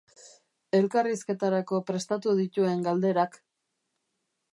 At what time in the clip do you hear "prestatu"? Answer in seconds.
1.89-2.33